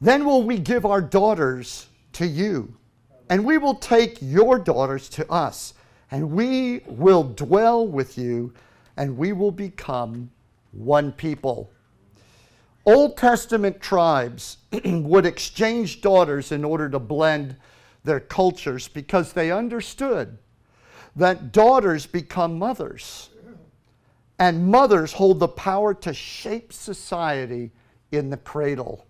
Then 0.00 0.24
will 0.24 0.42
we 0.42 0.58
give 0.58 0.86
our 0.86 1.00
daughters 1.00 1.86
to 2.12 2.26
you, 2.26 2.74
and 3.28 3.44
we 3.44 3.58
will 3.58 3.74
take 3.74 4.18
your 4.20 4.58
daughters 4.58 5.08
to 5.10 5.30
us, 5.30 5.74
and 6.10 6.30
we 6.30 6.80
will 6.86 7.24
dwell 7.24 7.86
with 7.86 8.16
you, 8.16 8.52
and 8.96 9.16
we 9.16 9.32
will 9.32 9.50
become 9.50 10.30
one 10.72 11.12
people. 11.12 11.70
Old 12.86 13.16
Testament 13.16 13.80
tribes 13.80 14.58
would 14.84 15.26
exchange 15.26 16.00
daughters 16.00 16.52
in 16.52 16.64
order 16.64 16.88
to 16.88 16.98
blend 16.98 17.56
their 18.04 18.20
cultures 18.20 18.88
because 18.88 19.32
they 19.32 19.50
understood 19.50 20.38
that 21.16 21.52
daughters 21.52 22.06
become 22.06 22.58
mothers 22.58 23.30
and 24.38 24.68
mothers 24.68 25.12
hold 25.12 25.40
the 25.40 25.48
power 25.48 25.92
to 25.92 26.14
shape 26.14 26.72
society 26.72 27.72
in 28.12 28.30
the 28.30 28.36
cradle. 28.36 29.07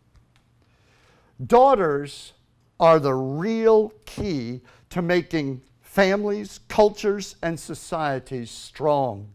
Daughters 1.45 2.33
are 2.81 2.99
the 2.99 3.15
real 3.15 3.93
key 4.07 4.61
to 4.91 5.03
making 5.03 5.63
families, 5.81 6.61
cultures, 6.69 7.37
and 7.43 7.59
societies 7.59 8.51
strong. 8.51 9.29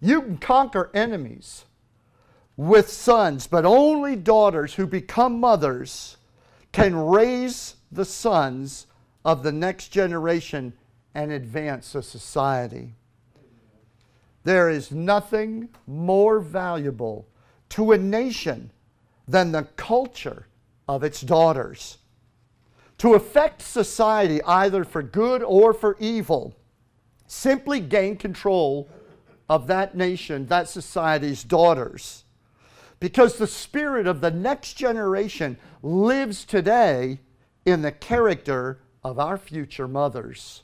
You 0.00 0.22
can 0.22 0.38
conquer 0.38 0.90
enemies 0.94 1.64
with 2.56 2.90
sons, 2.90 3.46
but 3.46 3.66
only 3.66 4.16
daughters 4.16 4.74
who 4.74 4.86
become 4.86 5.38
mothers 5.40 6.16
can 6.72 6.96
raise 6.96 7.76
the 7.92 8.04
sons 8.04 8.86
of 9.24 9.42
the 9.42 9.52
next 9.52 9.88
generation 9.88 10.72
and 11.14 11.32
advance 11.32 11.94
a 11.94 12.02
society. 12.02 12.94
There 14.44 14.68
is 14.68 14.92
nothing 14.92 15.70
more 15.86 16.40
valuable 16.40 17.26
to 17.70 17.92
a 17.92 17.98
nation 17.98 18.70
than 19.26 19.52
the 19.52 19.64
culture 19.76 20.46
of 20.88 21.02
its 21.02 21.20
daughters. 21.20 21.98
To 22.98 23.14
affect 23.14 23.60
society 23.60 24.42
either 24.44 24.84
for 24.84 25.02
good 25.02 25.42
or 25.42 25.74
for 25.74 25.96
evil, 25.98 26.56
simply 27.26 27.80
gain 27.80 28.16
control 28.16 28.88
of 29.48 29.66
that 29.66 29.94
nation, 29.94 30.46
that 30.46 30.68
society's 30.68 31.44
daughters. 31.44 32.24
Because 32.98 33.36
the 33.36 33.46
spirit 33.46 34.06
of 34.06 34.20
the 34.20 34.30
next 34.30 34.74
generation 34.74 35.58
lives 35.82 36.44
today 36.44 37.20
in 37.66 37.82
the 37.82 37.92
character 37.92 38.80
of 39.04 39.18
our 39.18 39.36
future 39.36 39.86
mothers. 39.86 40.62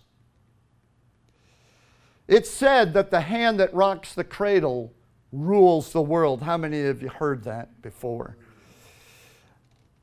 It's 2.26 2.50
said 2.50 2.94
that 2.94 3.10
the 3.10 3.20
hand 3.20 3.60
that 3.60 3.74
rocks 3.74 4.14
the 4.14 4.24
cradle 4.24 4.92
rules 5.32 5.92
the 5.92 6.00
world. 6.00 6.42
How 6.42 6.56
many 6.56 6.82
of 6.82 7.02
you 7.02 7.08
heard 7.08 7.44
that 7.44 7.82
before? 7.82 8.36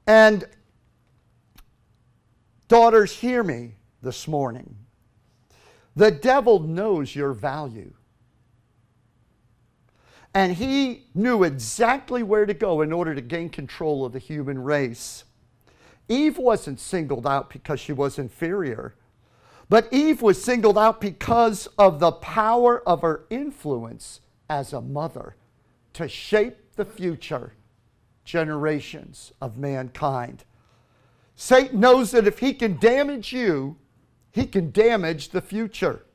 And 0.10 0.48
daughters, 2.68 3.16
hear 3.16 3.44
me 3.44 3.76
this 4.02 4.28
morning. 4.28 4.76
The 5.96 6.10
devil 6.10 6.58
knows 6.62 7.16
your 7.16 7.32
value. 7.32 7.94
And 10.34 10.54
he 10.54 11.06
knew 11.14 11.44
exactly 11.44 12.24
where 12.24 12.48
to 12.48 12.56
go 12.56 12.82
in 12.82 12.92
order 12.92 13.14
to 13.14 13.22
gain 13.22 13.50
control 13.50 14.04
of 14.04 14.14
the 14.14 14.18
human 14.18 14.58
race. 14.58 15.26
Eve 16.08 16.40
wasn't 16.40 16.80
singled 16.80 17.28
out 17.28 17.52
because 17.52 17.80
she 17.80 17.94
was 17.94 18.18
inferior. 18.18 18.96
But 19.70 19.94
Eve 19.94 20.23
was 20.23 20.44
singled 20.44 20.80
out 20.80 21.00
because 21.00 21.68
of 21.78 22.00
the 22.00 22.14
power 22.14 22.82
of 22.90 23.04
her 23.04 23.26
influence 23.30 24.22
as 24.50 24.73
a 24.73 24.82
mother 24.82 25.36
to 25.94 26.08
shape 26.08 26.58
the 26.78 26.86
future 26.86 27.54
generations 28.30 29.34
of 29.42 29.58
mankind. 29.58 30.44
Satan 31.36 31.80
knows 31.80 32.12
that 32.12 32.28
if 32.28 32.40
he 32.40 32.54
can 32.54 32.78
damage 32.78 33.34
you, 33.34 33.76
he 34.32 34.46
can 34.46 34.70
damage 34.70 35.30
the 35.30 35.42
future. 35.42 36.06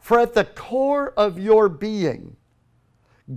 For 0.00 0.18
at 0.18 0.34
the 0.34 0.44
core 0.44 1.12
of 1.16 1.38
your 1.38 1.68
being, 1.68 2.36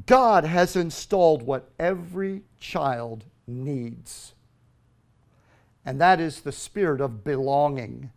God 0.08 0.44
has 0.44 0.76
installed 0.76 1.44
what 1.44 1.70
every 1.78 2.42
child 2.60 3.26
needs. 3.46 4.34
And 5.86 6.02
that 6.02 6.20
is 6.20 6.42
the 6.42 6.52
spirit 6.52 7.00
of 7.00 7.24
belonging. 7.24 8.10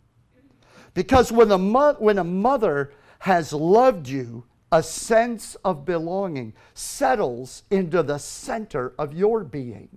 Because 0.95 1.31
when 1.31 1.51
a, 1.51 1.57
mo- 1.59 1.97
when 1.99 2.17
a 2.17 2.23
mother 2.23 2.91
has 3.19 3.53
loved 3.53 4.07
you, 4.07 4.45
a 4.71 4.81
sense 4.83 5.55
of 5.63 5.85
belonging 5.85 6.53
settles 6.73 7.63
into 7.69 8.03
the 8.03 8.17
center 8.17 8.93
of 8.97 9.13
your 9.13 9.43
being. 9.43 9.89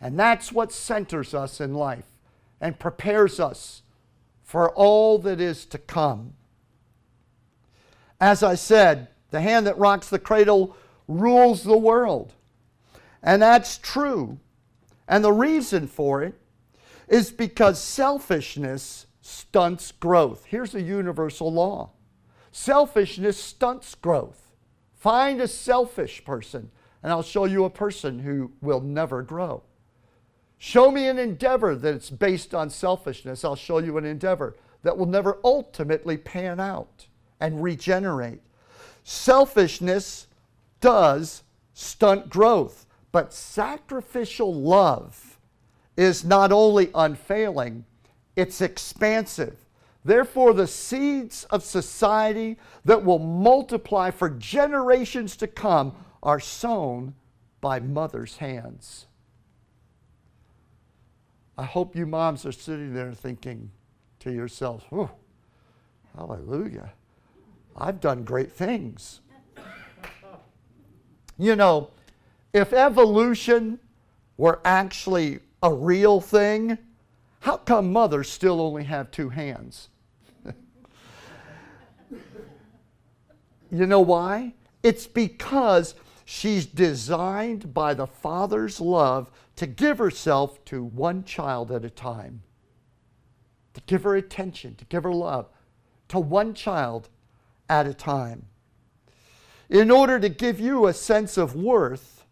And 0.00 0.18
that's 0.18 0.52
what 0.52 0.72
centers 0.72 1.34
us 1.34 1.60
in 1.60 1.74
life 1.74 2.06
and 2.60 2.78
prepares 2.78 3.40
us 3.40 3.82
for 4.42 4.70
all 4.70 5.18
that 5.18 5.40
is 5.40 5.64
to 5.66 5.78
come. 5.78 6.34
As 8.20 8.42
I 8.42 8.54
said, 8.54 9.08
the 9.30 9.40
hand 9.40 9.66
that 9.66 9.78
rocks 9.78 10.08
the 10.08 10.18
cradle 10.18 10.76
rules 11.08 11.64
the 11.64 11.76
world. 11.76 12.32
And 13.22 13.42
that's 13.42 13.78
true. 13.78 14.38
And 15.08 15.24
the 15.24 15.32
reason 15.32 15.86
for 15.86 16.22
it 16.22 16.34
is 17.08 17.32
because 17.32 17.80
selfishness 17.80 19.06
stunts 19.20 19.92
growth. 19.92 20.44
Here's 20.46 20.74
a 20.74 20.82
universal 20.82 21.52
law 21.52 21.90
selfishness 22.54 23.36
stunts 23.36 23.96
growth. 23.96 24.52
Find 24.94 25.40
a 25.40 25.48
selfish 25.48 26.24
person, 26.24 26.70
and 27.02 27.10
I'll 27.10 27.22
show 27.22 27.46
you 27.46 27.64
a 27.64 27.70
person 27.70 28.20
who 28.20 28.52
will 28.62 28.80
never 28.80 29.22
grow. 29.22 29.64
Show 30.56 30.92
me 30.92 31.08
an 31.08 31.18
endeavor 31.18 31.74
that's 31.74 32.10
based 32.10 32.54
on 32.54 32.70
selfishness. 32.70 33.44
I'll 33.44 33.56
show 33.56 33.78
you 33.78 33.98
an 33.98 34.04
endeavor 34.04 34.56
that 34.82 34.96
will 34.96 35.06
never 35.06 35.38
ultimately 35.42 36.16
pan 36.16 36.60
out 36.60 37.08
and 37.40 37.62
regenerate. 37.62 38.40
Selfishness 39.02 40.28
does 40.80 41.42
stunt 41.74 42.30
growth, 42.30 42.86
but 43.10 43.34
sacrificial 43.34 44.54
love 44.54 45.38
is 45.96 46.24
not 46.24 46.52
only 46.52 46.90
unfailing, 46.94 47.84
it's 48.36 48.60
expansive. 48.60 49.63
Therefore, 50.04 50.52
the 50.52 50.66
seeds 50.66 51.44
of 51.44 51.62
society 51.62 52.58
that 52.84 53.04
will 53.04 53.18
multiply 53.18 54.10
for 54.10 54.28
generations 54.28 55.34
to 55.36 55.46
come 55.46 55.94
are 56.22 56.40
sown 56.40 57.14
by 57.62 57.80
mothers' 57.80 58.36
hands. 58.36 59.06
I 61.56 61.64
hope 61.64 61.96
you 61.96 62.04
moms 62.04 62.44
are 62.44 62.52
sitting 62.52 62.92
there 62.92 63.14
thinking 63.14 63.70
to 64.20 64.32
yourselves, 64.32 64.84
hallelujah, 66.16 66.92
I've 67.76 68.00
done 68.00 68.24
great 68.24 68.52
things. 68.52 69.20
you 71.38 71.56
know, 71.56 71.90
if 72.52 72.72
evolution 72.72 73.78
were 74.36 74.60
actually 74.64 75.40
a 75.62 75.72
real 75.72 76.20
thing, 76.20 76.76
how 77.40 77.56
come 77.58 77.92
mothers 77.92 78.28
still 78.28 78.60
only 78.60 78.84
have 78.84 79.10
two 79.10 79.28
hands? 79.30 79.88
You 83.74 83.86
know 83.86 84.00
why? 84.00 84.54
It's 84.82 85.06
because 85.06 85.94
she's 86.24 86.66
designed 86.66 87.74
by 87.74 87.94
the 87.94 88.06
Father's 88.06 88.80
love 88.80 89.30
to 89.56 89.66
give 89.66 89.98
herself 89.98 90.64
to 90.66 90.84
one 90.84 91.24
child 91.24 91.70
at 91.72 91.84
a 91.84 91.90
time, 91.90 92.42
to 93.74 93.80
give 93.86 94.02
her 94.04 94.16
attention, 94.16 94.74
to 94.76 94.84
give 94.84 95.04
her 95.04 95.12
love 95.12 95.48
to 96.08 96.18
one 96.18 96.54
child 96.54 97.08
at 97.68 97.86
a 97.86 97.94
time. 97.94 98.46
In 99.68 99.90
order 99.90 100.20
to 100.20 100.28
give 100.28 100.60
you 100.60 100.86
a 100.86 100.92
sense 100.92 101.36
of 101.36 101.56
worth, 101.56 102.24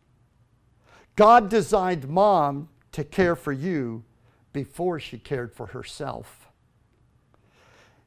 God 1.17 1.49
designed 1.49 2.09
mom 2.09 2.69
to 2.93 3.05
care 3.05 3.35
for 3.35 3.53
you 3.53 4.05
before 4.53 5.01
she 5.01 5.19
cared 5.19 5.53
for 5.53 5.69
herself. 5.69 6.49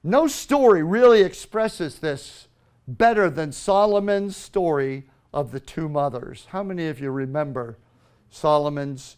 No 0.03 0.27
story 0.27 0.83
really 0.83 1.21
expresses 1.21 1.99
this 1.99 2.47
better 2.87 3.29
than 3.29 3.51
Solomon's 3.51 4.35
story 4.35 5.05
of 5.33 5.51
the 5.51 5.59
two 5.59 5.89
mothers. 5.89 6.47
How 6.49 6.63
many 6.63 6.87
of 6.87 6.99
you 6.99 7.11
remember 7.11 7.77
Solomon's 8.29 9.17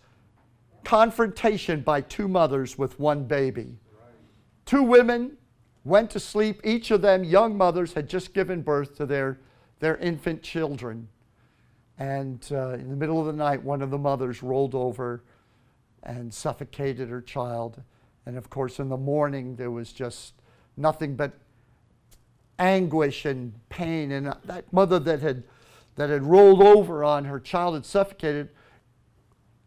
confrontation 0.83 1.81
by 1.81 2.01
two 2.01 2.27
mothers 2.27 2.77
with 2.77 2.99
one 2.99 3.25
baby? 3.25 3.77
Two 4.65 4.83
women 4.83 5.37
went 5.83 6.09
to 6.11 6.19
sleep. 6.19 6.61
Each 6.63 6.91
of 6.91 7.01
them, 7.01 7.23
young 7.23 7.57
mothers, 7.57 7.93
had 7.93 8.09
just 8.09 8.33
given 8.33 8.61
birth 8.61 8.95
to 8.97 9.05
their, 9.05 9.39
their 9.79 9.97
infant 9.97 10.43
children. 10.43 11.07
And 11.97 12.45
uh, 12.51 12.69
in 12.71 12.89
the 12.89 12.95
middle 12.95 13.19
of 13.19 13.25
the 13.25 13.33
night, 13.33 13.63
one 13.63 13.81
of 13.81 13.89
the 13.89 13.97
mothers 13.97 14.43
rolled 14.43 14.75
over 14.75 15.23
and 16.03 16.33
suffocated 16.33 17.09
her 17.09 17.21
child. 17.21 17.81
And 18.25 18.37
of 18.37 18.49
course, 18.49 18.79
in 18.79 18.89
the 18.89 18.97
morning, 18.97 19.55
there 19.55 19.71
was 19.71 19.91
just 19.93 20.33
nothing 20.75 21.15
but 21.15 21.33
anguish 22.59 23.25
and 23.25 23.53
pain. 23.69 24.11
And 24.11 24.33
that 24.45 24.71
mother 24.71 24.99
that 24.99 25.21
had, 25.21 25.43
that 25.95 26.09
had 26.09 26.23
rolled 26.23 26.61
over 26.61 27.03
on 27.03 27.25
her 27.25 27.39
child 27.39 27.75
and 27.75 27.85
suffocated 27.85 28.49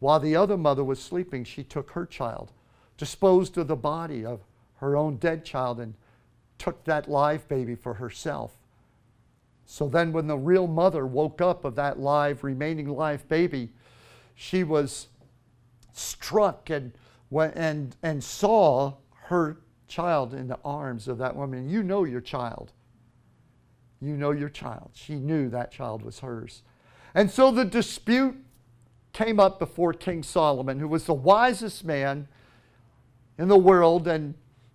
While 0.01 0.19
the 0.19 0.35
other 0.35 0.57
mother 0.57 0.83
was 0.83 1.01
sleeping, 1.01 1.45
she 1.45 1.63
took 1.63 1.91
her 1.91 2.07
child, 2.07 2.53
disposed 2.97 3.57
of 3.59 3.69
the 3.69 3.77
body 3.77 4.25
of 4.25 4.41
her 4.77 4.97
own 4.97 5.17
dead 5.17 5.45
child, 5.45 5.79
and 5.79 5.95
took 6.59 6.85
that 6.85 7.09
live 7.09 7.47
baby 7.49 7.75
for 7.75 7.95
herself. 7.95 8.53
So 9.67 9.89
then, 9.89 10.13
when 10.13 10.27
the 10.27 10.39
real 10.39 10.67
mother 10.67 11.07
woke 11.07 11.41
up 11.41 11.65
of 11.65 11.77
that 11.77 12.01
live, 12.01 12.43
remaining 12.43 12.89
live 12.89 13.29
baby, 13.29 13.71
she 14.35 14.65
was 14.65 15.09
struck 15.93 16.71
and, 16.71 16.93
and, 17.31 17.95
and 18.03 18.25
saw 18.25 18.95
her 19.25 19.59
child 19.87 20.33
in 20.33 20.49
the 20.49 20.59
arms 20.65 21.09
of 21.09 21.19
that 21.19 21.37
woman. 21.37 21.69
You 21.69 21.83
know 21.83 22.05
your 22.05 22.23
child. 22.23 22.73
You 24.01 24.17
know 24.17 24.31
your 24.31 24.49
child. 24.49 24.91
She 24.95 25.15
knew 25.15 25.49
that 25.51 25.71
child 25.71 26.03
was 26.03 26.21
hers. 26.21 26.63
And 27.15 27.31
so 27.31 27.51
the 27.51 27.65
dispute 27.65 28.37
came 29.13 29.41
up 29.41 29.59
before 29.59 29.93
King 29.93 30.23
Solomon, 30.23 30.79
who 30.79 30.89
was 30.89 31.05
the 31.05 31.15
wisest 31.15 31.85
man 31.85 32.29
in 33.39 33.49
the 33.49 33.59
world, 33.59 34.07
and 34.07 34.35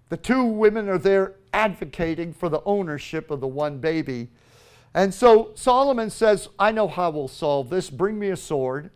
the 0.10 0.18
two 0.18 0.44
women 0.44 0.90
are 0.90 0.98
there 0.98 1.36
advocating 1.54 2.34
for 2.34 2.50
the 2.50 2.62
ownership 2.66 3.32
of 3.32 3.40
the 3.40 3.48
one 3.48 3.80
baby. 3.80 4.30
And 4.94 5.14
so 5.14 5.52
Solomon 5.56 6.10
says, 6.10 6.50
I 6.60 6.72
know 6.72 6.88
how 6.88 7.10
we'll 7.10 7.28
solve 7.28 7.70
this. 7.70 7.90
Bring 7.90 8.20
me 8.20 8.30
a 8.30 8.38
sword. 8.38 8.92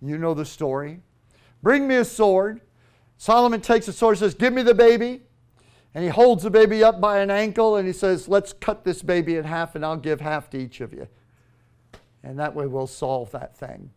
You 0.00 0.18
know 0.18 0.34
the 0.34 0.44
story. 0.44 1.00
Bring 1.62 1.86
me 1.86 1.96
a 1.96 2.04
sword. 2.04 2.60
Solomon 3.18 3.60
takes 3.60 3.86
a 3.88 3.92
sword 3.92 4.12
and 4.12 4.18
says, 4.20 4.34
Give 4.34 4.52
me 4.52 4.62
the 4.62 4.74
baby. 4.74 5.22
And 5.94 6.04
he 6.04 6.10
holds 6.10 6.44
the 6.44 6.50
baby 6.50 6.84
up 6.84 7.00
by 7.00 7.18
an 7.18 7.30
ankle 7.30 7.76
and 7.76 7.86
he 7.86 7.92
says, 7.92 8.28
Let's 8.28 8.52
cut 8.52 8.84
this 8.84 9.02
baby 9.02 9.36
in 9.36 9.44
half 9.44 9.74
and 9.74 9.84
I'll 9.84 9.96
give 9.96 10.20
half 10.20 10.48
to 10.50 10.58
each 10.58 10.80
of 10.80 10.92
you. 10.92 11.08
And 12.22 12.38
that 12.38 12.54
way 12.54 12.66
we'll 12.66 12.86
solve 12.86 13.30
that 13.32 13.56
thing. 13.56 13.90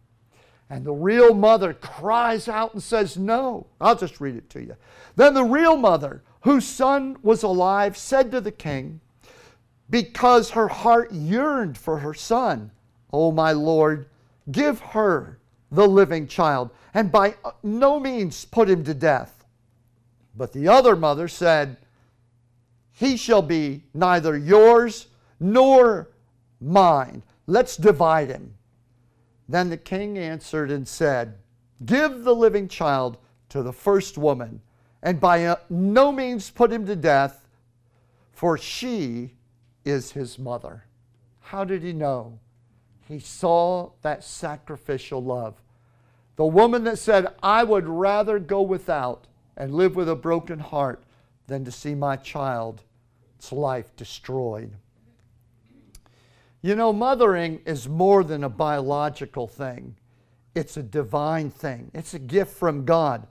And 0.70 0.86
the 0.86 0.94
real 0.94 1.34
mother 1.34 1.74
cries 1.74 2.48
out 2.48 2.74
and 2.74 2.82
says, 2.82 3.18
No. 3.18 3.68
I'll 3.80 3.96
just 3.96 4.20
read 4.20 4.36
it 4.36 4.50
to 4.52 4.62
you. 4.62 4.76
Then 5.16 5.34
the 5.34 5.44
real 5.44 5.78
mother, 5.78 6.24
whose 6.42 6.66
son 6.66 7.18
was 7.22 7.44
alive, 7.44 7.96
said 7.96 8.32
to 8.32 8.42
the 8.42 8.52
king, 8.52 9.00
because 9.90 10.52
her 10.52 10.68
heart 10.68 11.12
yearned 11.12 11.78
for 11.78 12.00
her 12.00 12.14
son, 12.14 12.72
O 13.12 13.32
my 13.32 13.52
Lord, 13.52 14.08
give 14.52 14.80
her 14.80 15.38
the 15.72 15.88
living 15.88 16.28
child, 16.28 16.72
and 16.94 17.12
by 17.12 17.36
no 17.62 18.00
means 18.00 18.46
put 18.46 18.70
him 18.70 18.84
to 18.86 18.94
death. 18.94 19.46
But 20.36 20.54
the 20.54 20.68
other 20.68 20.96
mother 20.96 21.28
said, 21.28 21.78
He 22.94 23.18
shall 23.18 23.42
be 23.42 23.84
neither 23.94 24.38
yours 24.38 25.08
nor 25.40 26.10
mine. 26.62 27.24
Let's 27.48 27.76
divide 27.76 28.30
him. 28.30 28.54
Then 29.50 29.70
the 29.70 29.78
king 29.78 30.18
answered 30.18 30.72
and 30.72 30.88
said, 30.88 31.40
Give 31.84 32.24
the 32.24 32.36
living 32.36 32.68
child 32.68 33.18
to 33.50 33.62
the 33.62 33.74
first 33.74 34.18
woman, 34.18 34.62
and 35.02 35.20
by 35.20 35.58
no 35.70 36.12
means 36.12 36.50
put 36.50 36.72
him 36.72 36.86
to 36.86 36.96
death, 36.96 37.48
for 38.32 38.58
she 38.58 39.34
is 39.84 40.12
his 40.12 40.40
mother. 40.40 40.86
How 41.42 41.64
did 41.64 41.84
he 41.84 41.94
know? 41.94 42.40
He 43.08 43.20
saw 43.20 43.92
that 44.02 44.24
sacrificial 44.24 45.22
love. 45.22 45.62
The 46.36 46.46
woman 46.46 46.84
that 46.86 47.00
said, 47.00 47.28
I 47.44 47.64
would 47.64 47.88
rather 47.88 48.40
go 48.40 48.62
without 48.62 49.28
and 49.58 49.76
live 49.76 49.96
with 49.96 50.08
a 50.08 50.16
broken 50.16 50.60
heart 50.60 51.04
than 51.54 51.64
to 51.64 51.72
see 51.72 51.94
my 51.94 52.16
child's 52.16 52.82
life 53.52 53.96
destroyed. 53.96 54.72
You 56.64 56.76
know, 56.76 56.92
mothering 56.92 57.62
is 57.64 57.88
more 57.88 58.24
than 58.24 58.44
a 58.44 58.50
biological 58.50 59.48
thing, 59.48 59.96
it's 60.56 60.78
a 60.78 60.84
divine 60.84 61.52
thing, 61.52 61.92
it's 61.94 62.16
a 62.16 62.20
gift 62.20 62.58
from 62.58 62.86
God, 62.86 63.28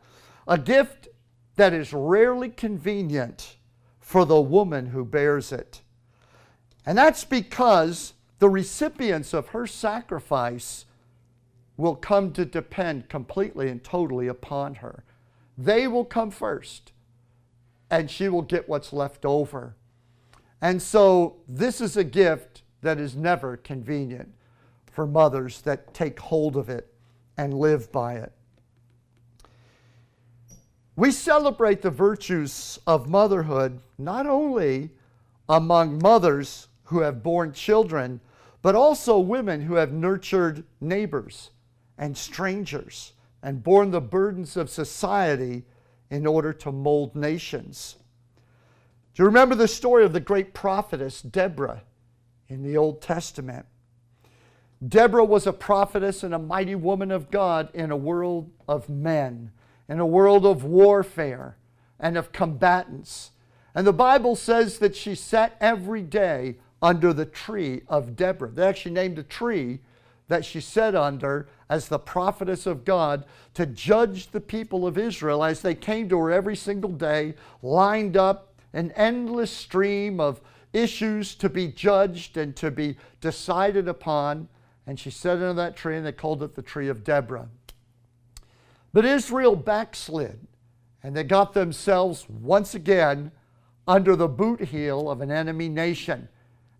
a 0.47 0.57
gift 0.57 1.09
that 1.57 1.73
is 1.73 1.93
rarely 1.93 2.49
convenient 2.49 3.57
for 3.99 4.25
the 4.25 4.41
woman 4.41 4.87
who 4.87 5.05
bears 5.05 5.51
it. 5.51 5.81
And 6.87 6.97
that's 6.97 7.25
because 7.25 8.13
the 8.39 8.49
recipients 8.49 9.35
of 9.35 9.49
her 9.49 9.67
sacrifice 9.67 10.85
will 11.77 11.97
come 11.97 12.33
to 12.35 12.45
depend 12.45 13.09
completely 13.09 13.69
and 13.69 13.83
totally 13.83 14.29
upon 14.29 14.77
her. 14.77 15.03
They 15.59 15.89
will 15.89 16.05
come 16.05 16.31
first, 16.31 16.92
and 17.93 18.11
she 18.11 18.31
will 18.31 18.43
get 18.43 18.71
what's 18.71 18.93
left 18.93 19.27
over. 19.27 19.77
And 20.63 20.81
so, 20.81 21.37
this 21.47 21.81
is 21.81 21.97
a 21.99 22.05
gift 22.05 22.63
that 22.81 22.99
is 22.99 23.15
never 23.15 23.59
convenient 23.59 24.33
for 24.91 25.07
mothers 25.07 25.61
that 25.63 25.93
take 25.93 26.19
hold 26.19 26.57
of 26.57 26.71
it 26.71 26.93
and 27.37 27.53
live 27.53 27.93
by 27.93 28.15
it. 28.15 28.33
We 30.97 31.11
celebrate 31.11 31.83
the 31.83 31.91
virtues 31.91 32.79
of 32.87 33.09
motherhood 33.09 33.81
not 33.99 34.27
only 34.27 34.91
among 35.49 35.99
mothers 35.99 36.69
who 36.85 37.01
have 37.01 37.23
borne 37.23 37.53
children, 37.53 38.21
but 38.63 38.75
also 38.75 39.19
women 39.19 39.61
who 39.61 39.75
have 39.75 39.93
nurtured 39.93 40.65
neighbors 40.81 41.51
and 41.99 42.17
strangers 42.17 43.13
and 43.43 43.63
borne 43.63 43.91
the 43.91 44.01
burdens 44.01 44.57
of 44.57 44.71
society 44.71 45.65
in 46.13 46.27
order 46.27 46.53
to 46.53 46.71
mold 46.71 47.17
nations. 47.17 47.97
Do 49.15 49.23
you 49.23 49.27
remember 49.27 49.55
the 49.55 49.67
story 49.67 50.05
of 50.05 50.13
the 50.13 50.21
great 50.21 50.53
prophetess 50.53 51.23
Deborah 51.23 51.85
in 52.49 52.63
the 52.63 52.77
Old 52.77 53.01
Testament? 53.01 53.65
Deborah 54.87 55.25
was 55.25 55.47
a 55.47 55.55
prophetess 55.55 56.23
and 56.23 56.35
a 56.35 56.39
mighty 56.39 56.75
woman 56.75 57.11
of 57.11 57.31
God 57.31 57.71
in 57.73 57.91
a 57.91 57.97
world 57.97 58.51
of 58.69 58.91
men, 58.91 59.53
in 59.89 60.01
a 60.01 60.07
world 60.07 60.45
of 60.45 60.65
warfare 60.65 61.57
and 61.99 62.19
of 62.19 62.31
combatants. 62.31 63.31
And 63.75 63.87
the 63.87 63.93
Bible 63.95 64.37
says 64.37 64.81
that 64.81 64.95
she 64.95 65.15
sat 65.15 65.57
every 65.63 66.03
day 66.03 66.57
under 66.83 67.15
the 67.15 67.25
tree 67.25 67.83
of 67.89 68.17
Deborah. 68.17 68.51
They 68.51 68.67
actually 68.67 68.93
named 68.93 69.19
a 69.19 69.23
tree 69.23 69.81
that 70.29 70.45
she 70.45 70.61
sat 70.61 70.95
under 70.95 71.49
as 71.73 71.89
the 71.89 71.99
prophetess 71.99 72.67
of 72.67 72.85
God 72.85 73.25
to 73.55 73.65
judge 73.65 74.31
the 74.31 74.43
people 74.43 74.87
of 74.87 74.99
Israel 74.99 75.43
as 75.43 75.63
they 75.63 75.75
came 75.75 76.07
to 76.11 76.19
her 76.19 76.31
every 76.31 76.55
single 76.55 76.91
day, 76.91 77.35
lined 77.63 78.15
up, 78.15 78.53
an 78.75 78.93
endless 78.93 79.51
stream 79.51 80.21
of 80.21 80.43
issues 80.75 81.35
to 81.37 81.49
be 81.49 81.69
judged 81.69 82.37
and 82.37 82.55
to 82.57 82.71
be 82.71 82.99
decided 83.23 83.89
upon. 83.89 84.49
And 84.87 85.01
she 85.01 85.09
sat 85.09 85.39
under 85.39 85.55
that 85.55 85.75
tree, 85.75 85.97
and 85.97 86.05
they 86.05 86.13
called 86.13 86.43
it 86.43 86.55
the 86.55 86.61
tree 86.61 86.89
of 86.89 87.05
Deborah. 87.05 87.49
But 88.93 89.07
Israel 89.07 89.57
backslid, 89.57 90.47
and 91.03 91.17
they 91.17 91.25
got 91.25 91.55
themselves 91.55 92.29
once 92.29 92.75
again 92.75 93.33
under 93.89 94.15
the 94.15 94.29
boot 94.29 94.61
heel 94.61 95.11
of 95.11 95.23
an 95.23 95.31
enemy 95.31 95.71
nation 95.71 96.29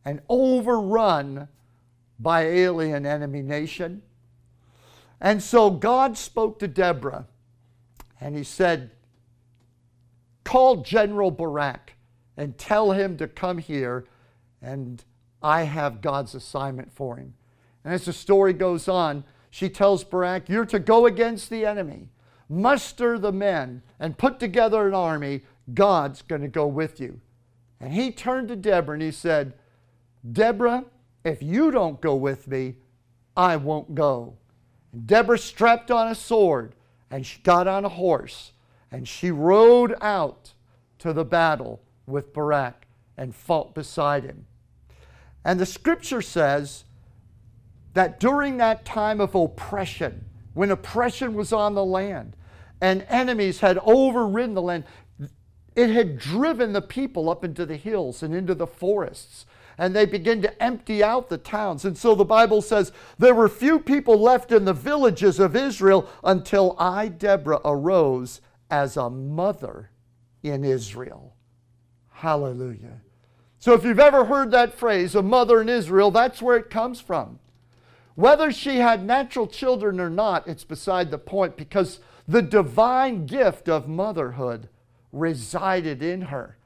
and 0.05 0.21
overrun 0.29 1.49
by 2.19 2.43
alien 2.43 3.07
enemy 3.07 3.41
nation. 3.41 4.03
And 5.23 5.41
so 5.41 5.71
God 5.71 6.19
spoke 6.19 6.59
to 6.59 6.69
Deborah 6.69 7.27
and 8.21 8.37
he 8.37 8.43
said, 8.43 8.91
Call 10.43 10.83
General 10.83 11.31
Barak 11.31 11.95
and 12.37 12.59
tell 12.59 12.91
him 12.91 13.17
to 13.19 13.29
come 13.29 13.59
here, 13.59 14.05
and 14.61 15.05
I 15.41 15.63
have 15.63 16.01
God's 16.01 16.35
assignment 16.35 16.93
for 16.93 17.17
him. 17.17 17.35
And 17.85 17.95
as 17.95 18.05
the 18.05 18.13
story 18.13 18.53
goes 18.53 18.89
on, 18.89 19.23
she 19.49 19.69
tells 19.69 20.03
Barak, 20.03 20.49
You're 20.49 20.67
to 20.67 20.81
go 20.81 21.07
against 21.07 21.51
the 21.51 21.65
enemy, 21.65 22.09
muster 22.49 23.17
the 23.17 23.33
men, 23.33 23.83
and 24.01 24.19
put 24.19 24.41
together 24.41 24.89
an 24.89 24.95
army. 24.95 25.43
God's 25.73 26.23
going 26.23 26.43
to 26.43 26.49
go 26.49 26.67
with 26.67 26.99
you. 26.99 27.21
And 27.81 27.93
he 27.93 28.11
turned 28.11 28.49
to 28.49 28.57
Deborah 28.57 28.95
and 28.95 29.03
he 29.03 29.13
said, 29.13 29.53
Deborah, 30.33 30.85
if 31.25 31.43
you 31.45 31.71
don't 31.71 32.01
go 32.01 32.17
with 32.17 32.49
me, 32.49 32.75
I 33.37 33.57
won't 33.57 33.95
go. 33.95 34.37
And 34.93 35.07
Deborah 35.07 35.39
strapped 35.39 35.91
on 35.91 36.09
a 36.09 36.15
sword 36.15 36.75
and 37.11 37.27
she 37.27 37.41
got 37.43 37.67
on 37.67 37.85
a 37.85 37.91
horse 37.91 38.53
and 38.91 39.09
she 39.09 39.31
rode 39.31 39.95
out 40.01 40.53
to 40.99 41.13
the 41.13 41.25
battle 41.25 41.83
with 42.07 42.33
Barak 42.33 42.87
and 43.17 43.35
fought 43.35 43.75
beside 43.75 44.25
him. 44.25 44.47
And 45.45 45.59
the 45.59 45.67
scripture 45.67 46.23
says 46.23 46.85
that 47.95 48.21
during 48.21 48.59
that 48.59 48.85
time 48.85 49.21
of 49.21 49.35
oppression, 49.35 50.27
when 50.55 50.71
oppression 50.71 51.35
was 51.35 51.53
on 51.53 51.75
the 51.75 51.85
land 51.85 52.37
and 52.81 53.07
enemies 53.09 53.61
had 53.61 53.79
overridden 53.79 54.55
the 54.55 54.63
land, 54.63 54.85
it 55.75 55.91
had 55.91 56.19
driven 56.19 56.73
the 56.73 56.83
people 56.83 57.31
up 57.31 57.45
into 57.45 57.65
the 57.65 57.77
hills 57.77 58.23
and 58.23 58.35
into 58.35 58.55
the 58.55 58.67
forests 58.67 59.47
and 59.79 59.95
they 59.95 60.05
begin 60.05 60.43
to 60.43 60.63
empty 60.63 61.03
out 61.03 61.29
the 61.29 61.39
towns. 61.39 61.85
And 61.85 61.97
so 61.97 62.15
the 62.15 62.25
Bible 62.25 62.63
says 62.63 62.93
there 63.19 63.35
were 63.35 63.49
few 63.49 63.79
people 63.79 64.19
left 64.19 64.53
in 64.53 64.65
the 64.65 64.73
villages 64.73 65.39
of 65.39 65.57
Israel 65.57 66.09
until 66.23 66.77
I, 66.79 67.09
Deborah, 67.09 67.61
arose 67.65 68.41
as 68.71 68.97
a 68.97 69.11
mother 69.11 69.91
in 70.43 70.65
Israel. 70.65 71.35
Hallelujah. 72.11 73.01
So 73.59 73.75
if 73.75 73.85
you've 73.85 74.01
ever 74.01 74.25
heard 74.25 74.51
that 74.51 74.75
phrase, 74.75 75.15
a 75.15 75.23
mother 75.23 75.61
in 75.61 75.69
Israel, 75.69 76.11
that's 76.11 76.43
where 76.43 76.57
it 76.57 76.71
comes 76.71 77.01
from. 77.01 77.39
Whether 78.15 78.53
she 78.53 78.79
had 78.79 79.05
natural 79.05 79.47
children 79.47 79.99
or 80.01 80.11
not, 80.11 80.47
it's 80.47 80.65
beside 80.65 81.11
the 81.11 81.19
point 81.19 81.57
because 81.57 82.01
the 82.29 82.43
divine 82.43 83.27
gift 83.27 83.69
of 83.69 83.89
motherhood 83.89 84.69
resided 85.13 86.03
in 86.03 86.23
her. 86.23 86.59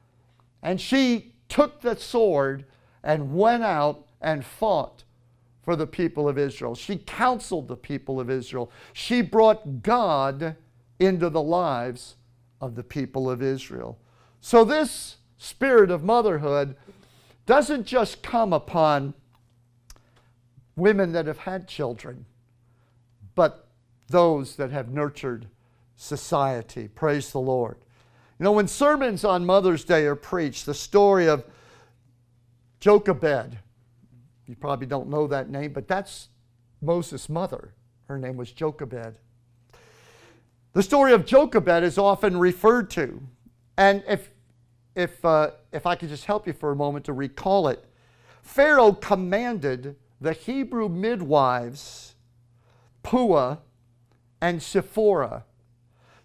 And 0.61 0.81
she 0.81 1.33
took 1.49 1.81
the 1.81 1.95
sword 1.95 2.65
and 3.07 3.33
went 3.33 3.63
out 3.63 4.05
and 4.21 4.45
fought 4.45 5.05
for 5.63 5.77
the 5.77 5.87
people 5.87 6.27
of 6.27 6.37
Israel. 6.37 6.75
She 6.75 6.97
counseled 6.97 7.69
the 7.69 7.77
people 7.77 8.19
of 8.19 8.29
Israel. 8.29 8.69
She 8.91 9.21
brought 9.21 9.81
God 9.81 10.57
into 10.99 11.29
the 11.29 11.41
lives 11.41 12.17
of 12.59 12.75
the 12.75 12.83
people 12.83 13.29
of 13.29 13.41
Israel. 13.41 13.97
So, 14.41 14.65
this 14.65 15.17
spirit 15.37 15.89
of 15.89 16.03
motherhood 16.03 16.75
doesn't 17.45 17.85
just 17.85 18.21
come 18.21 18.51
upon 18.51 19.13
women 20.75 21.13
that 21.13 21.27
have 21.27 21.39
had 21.39 21.65
children, 21.65 22.25
but 23.35 23.69
those 24.09 24.57
that 24.57 24.71
have 24.71 24.89
nurtured 24.89 25.47
society. 25.95 26.89
Praise 26.89 27.31
the 27.31 27.39
Lord. 27.39 27.77
You 28.37 28.43
know, 28.43 28.51
when 28.51 28.67
sermons 28.67 29.23
on 29.23 29.45
Mother's 29.45 29.85
Day 29.85 30.05
are 30.05 30.15
preached, 30.15 30.65
the 30.65 30.73
story 30.73 31.27
of 31.27 31.45
Jochebed, 32.79 33.57
you 34.45 34.55
probably 34.55 34.87
don't 34.87 35.09
know 35.09 35.27
that 35.27 35.49
name, 35.49 35.73
but 35.73 35.87
that's 35.87 36.29
Moses' 36.81 37.27
mother. 37.27 37.73
Her 38.07 38.17
name 38.17 38.37
was 38.37 38.51
Jochebed. 38.51 39.17
The 40.73 40.83
story 40.83 41.13
of 41.13 41.25
Jochebed 41.25 41.83
is 41.83 41.97
often 41.97 42.37
referred 42.37 42.89
to. 42.91 43.21
And 43.77 44.03
if, 44.07 44.31
if, 44.95 45.23
uh, 45.25 45.51
if 45.71 45.85
I 45.85 45.95
could 45.95 46.09
just 46.09 46.25
help 46.25 46.47
you 46.47 46.53
for 46.53 46.71
a 46.71 46.75
moment 46.75 47.05
to 47.05 47.13
recall 47.13 47.67
it, 47.67 47.83
Pharaoh 48.41 48.93
commanded 48.93 49.95
the 50.21 50.33
Hebrew 50.33 50.87
midwives, 50.87 52.15
Puah 53.03 53.59
and 54.41 54.59
Shiphrah, 54.59 55.43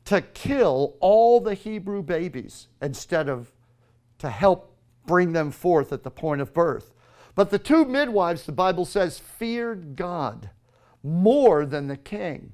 to 0.05 0.21
kill 0.21 0.97
all 1.01 1.41
the 1.41 1.55
Hebrew 1.55 2.03
babies 2.03 2.69
instead 2.81 3.29
of 3.29 3.53
to 4.19 4.31
help 4.31 4.72
bring 5.07 5.33
them 5.33 5.51
forth 5.51 5.93
at 5.93 6.03
the 6.03 6.11
point 6.11 6.41
of 6.41 6.55
birth. 6.55 6.93
But 7.35 7.51
the 7.51 7.59
two 7.59 7.85
midwives, 7.85 8.45
the 8.45 8.53
Bible 8.53 8.85
says, 8.85 9.19
feared 9.19 9.97
God 9.97 10.51
more 11.03 11.65
than 11.65 11.89
the 11.89 11.97
king. 11.97 12.53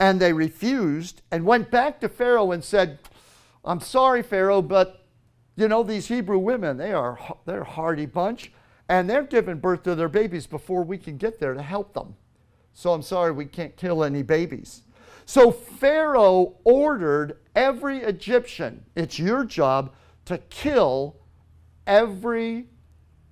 And 0.00 0.20
they 0.20 0.32
refused 0.32 1.22
and 1.30 1.44
went 1.44 1.70
back 1.70 2.00
to 2.00 2.08
Pharaoh 2.08 2.52
and 2.52 2.64
said, 2.64 2.98
I'm 3.64 3.80
sorry, 3.80 4.22
Pharaoh, 4.22 4.62
but 4.62 5.04
you 5.56 5.68
know, 5.68 5.82
these 5.82 6.08
Hebrew 6.08 6.38
women, 6.38 6.76
they 6.76 6.92
are 6.92 7.18
they're 7.46 7.60
a 7.60 7.64
hardy 7.64 8.06
bunch, 8.06 8.52
and 8.88 9.08
they're 9.08 9.22
giving 9.22 9.58
birth 9.58 9.84
to 9.84 9.94
their 9.94 10.08
babies 10.08 10.46
before 10.46 10.82
we 10.82 10.98
can 10.98 11.16
get 11.16 11.38
there 11.38 11.54
to 11.54 11.62
help 11.62 11.94
them. 11.94 12.16
So 12.72 12.92
I'm 12.92 13.02
sorry 13.02 13.30
we 13.30 13.46
can't 13.46 13.76
kill 13.76 14.02
any 14.02 14.22
babies. 14.22 14.82
So 15.26 15.50
Pharaoh 15.50 16.56
ordered 16.64 17.38
every 17.54 17.98
Egyptian, 17.98 18.84
it's 18.96 19.18
your 19.18 19.44
job 19.44 19.94
to 20.26 20.38
kill 20.38 21.16
every 21.86 22.66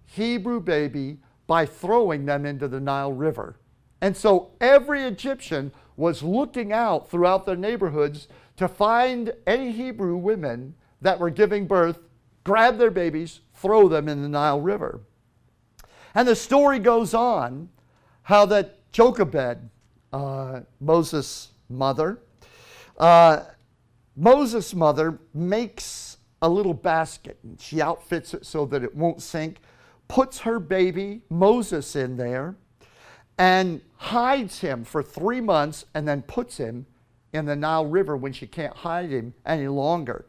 Hebrew 0.07 0.61
baby 0.61 1.19
by 1.47 1.67
throwing 1.67 2.27
them 2.27 2.47
into 2.47 2.69
the 2.69 2.81
Nile 2.81 3.13
River. 3.13 3.57
And 4.01 4.17
so 4.17 4.51
every 4.61 5.03
Egyptian 5.03 5.73
was 5.97 6.23
looking 6.23 6.73
out 6.73 7.11
throughout 7.11 7.47
their 7.47 7.57
neighborhoods 7.57 8.29
to 8.57 8.69
find 8.69 9.33
any 9.47 9.73
Hebrew 9.73 10.17
women 10.17 10.75
that 11.01 11.19
were 11.19 11.31
giving 11.31 11.67
birth, 11.67 11.99
grab 12.45 12.79
their 12.79 12.91
babies, 12.91 13.41
throw 13.55 13.89
them 13.89 14.09
in 14.09 14.23
the 14.23 14.29
Nile 14.29 14.61
River. 14.61 15.01
And 16.15 16.27
the 16.27 16.37
story 16.37 16.79
goes 16.79 17.15
on 17.15 17.69
how 18.23 18.47
that 18.47 18.91
Jochebed, 18.93 19.71
uh, 20.13 20.61
Moses' 20.81 21.51
mother, 21.69 22.21
uh, 22.99 23.45
Moses' 24.15 24.75
mother 24.75 25.19
makes 25.33 26.12
a 26.43 26.49
little 26.49 26.75
basket 26.75 27.39
and 27.45 27.59
she 27.61 27.81
outfits 27.81 28.35
it 28.35 28.45
so 28.45 28.67
that 28.67 28.83
it 28.83 28.95
won't 28.95 29.23
sink, 29.23 29.61
puts 30.09 30.41
her 30.41 30.59
baby, 30.59 31.23
Moses, 31.31 31.97
in 31.97 32.17
there, 32.17 32.57
and 33.39 33.81
hides 33.97 34.59
him 34.59 34.85
for 34.85 35.03
three 35.03 35.41
months 35.41 35.87
and 35.95 36.07
then 36.07 36.21
puts 36.23 36.57
him 36.57 36.85
in 37.33 37.47
the 37.47 37.57
Nile 37.57 37.87
River 37.87 38.17
when 38.17 38.33
she 38.33 38.47
can't 38.47 38.77
hide 38.77 39.11
him 39.11 39.33
any 39.47 39.69
longer. 39.69 40.27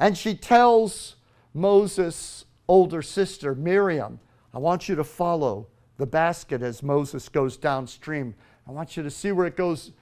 And 0.00 0.16
she 0.16 0.34
tells 0.34 1.16
Moses' 1.54 2.46
older 2.66 3.02
sister, 3.02 3.54
Miriam, 3.54 4.18
I 4.52 4.58
want 4.58 4.88
you 4.88 4.96
to 4.96 5.04
follow 5.04 5.68
the 5.98 6.06
basket 6.06 6.62
as 6.62 6.82
Moses 6.82 7.28
goes 7.28 7.56
downstream. 7.56 8.34
I 8.66 8.72
want 8.72 8.96
you 8.96 9.02
to 9.02 9.10
see 9.10 9.30
where 9.30 9.46
it 9.46 9.56
goes 9.56 9.92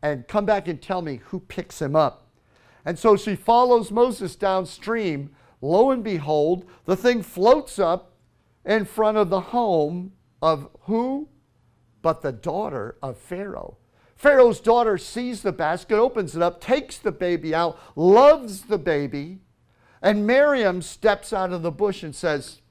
and 0.00 0.26
come 0.28 0.46
back 0.46 0.68
and 0.68 0.80
tell 0.80 1.02
me 1.02 1.20
who 1.24 1.40
picks 1.40 1.82
him 1.82 1.96
up. 1.96 2.27
And 2.88 2.98
so 2.98 3.18
she 3.18 3.36
follows 3.36 3.90
Moses 3.90 4.34
downstream. 4.34 5.28
Lo 5.60 5.90
and 5.90 6.02
behold, 6.02 6.64
the 6.86 6.96
thing 6.96 7.22
floats 7.22 7.78
up 7.78 8.14
in 8.64 8.86
front 8.86 9.18
of 9.18 9.28
the 9.28 9.42
home 9.42 10.12
of 10.40 10.70
who? 10.84 11.28
But 12.00 12.22
the 12.22 12.32
daughter 12.32 12.96
of 13.02 13.18
Pharaoh. 13.18 13.76
Pharaoh's 14.16 14.58
daughter 14.58 14.96
sees 14.96 15.42
the 15.42 15.52
basket, 15.52 15.98
opens 15.98 16.34
it 16.34 16.40
up, 16.40 16.62
takes 16.62 16.96
the 16.96 17.12
baby 17.12 17.54
out, 17.54 17.78
loves 17.94 18.62
the 18.62 18.78
baby, 18.78 19.40
and 20.00 20.26
Miriam 20.26 20.80
steps 20.80 21.34
out 21.34 21.52
of 21.52 21.60
the 21.60 21.70
bush 21.70 22.02
and 22.02 22.14
says, 22.14 22.62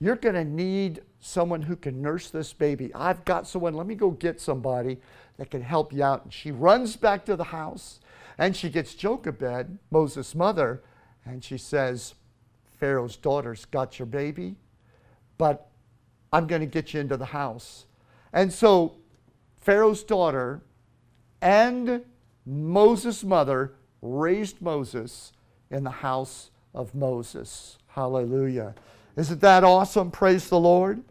You're 0.00 0.16
going 0.16 0.34
to 0.34 0.44
need 0.44 1.02
someone 1.20 1.62
who 1.62 1.76
can 1.76 2.02
nurse 2.02 2.28
this 2.28 2.52
baby. 2.52 2.92
I've 2.92 3.24
got 3.24 3.46
someone, 3.46 3.74
let 3.74 3.86
me 3.86 3.94
go 3.94 4.10
get 4.10 4.40
somebody 4.40 4.98
that 5.36 5.52
can 5.52 5.62
help 5.62 5.92
you 5.92 6.02
out. 6.02 6.24
And 6.24 6.32
she 6.32 6.50
runs 6.50 6.96
back 6.96 7.24
to 7.26 7.36
the 7.36 7.44
house 7.44 8.00
and 8.38 8.56
she 8.56 8.68
gets 8.68 8.94
Jochebed, 8.94 9.78
Moses' 9.90 10.34
mother, 10.34 10.82
and 11.24 11.42
she 11.42 11.58
says, 11.58 12.14
Pharaoh's 12.78 13.16
daughter's 13.16 13.64
got 13.64 13.98
your 13.98 14.06
baby, 14.06 14.56
but 15.38 15.70
I'm 16.32 16.46
going 16.46 16.60
to 16.60 16.66
get 16.66 16.92
you 16.92 17.00
into 17.00 17.16
the 17.16 17.26
house. 17.26 17.86
And 18.32 18.52
so 18.52 18.96
Pharaoh's 19.60 20.02
daughter 20.02 20.62
and 21.40 22.04
Moses' 22.44 23.24
mother 23.24 23.74
raised 24.02 24.60
Moses 24.60 25.32
in 25.70 25.84
the 25.84 25.90
house 25.90 26.50
of 26.74 26.94
Moses. 26.94 27.78
Hallelujah. 27.86 28.74
Isn't 29.16 29.40
that 29.40 29.62
awesome? 29.62 30.10
Praise 30.10 30.48
the 30.48 30.58
Lord. 30.58 31.02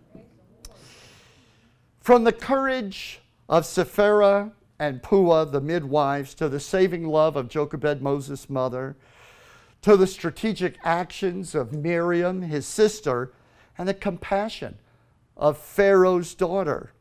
From 2.01 2.25
the 2.25 2.33
courage 2.33 3.21
of 3.47 3.63
Shiphrah 3.63 4.51
and 4.79 5.03
Puah, 5.03 5.45
the 5.45 5.61
midwives, 5.61 6.33
to 6.35 6.49
the 6.49 6.59
saving 6.59 7.07
love 7.07 7.35
of 7.35 7.49
Jochebed, 7.49 8.01
Moses' 8.01 8.49
mother, 8.49 8.95
to 9.81 9.95
the 9.97 10.07
strategic 10.07 10.77
actions 10.83 11.53
of 11.55 11.73
Miriam, 11.73 12.41
his 12.41 12.65
sister, 12.65 13.33
and 13.77 13.87
the 13.87 13.93
compassion 13.93 14.77
of 15.35 15.57
Pharaoh's 15.57 16.33
daughter. 16.33 16.93